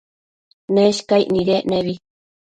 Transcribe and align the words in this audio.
Neshcaic 0.75 1.27
nidec 1.31 1.63
nebi 1.71 1.93